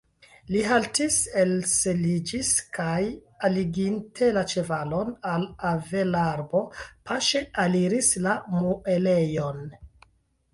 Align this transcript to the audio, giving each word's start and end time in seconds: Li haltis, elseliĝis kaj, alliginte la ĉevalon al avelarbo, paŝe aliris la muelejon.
Li 0.53 0.61
haltis, 0.67 1.17
elseliĝis 1.41 2.53
kaj, 2.77 3.01
alliginte 3.49 4.29
la 4.39 4.43
ĉevalon 4.53 5.13
al 5.33 5.45
avelarbo, 5.73 6.63
paŝe 7.11 7.43
aliris 7.67 8.11
la 8.29 8.35
muelejon. 8.57 9.63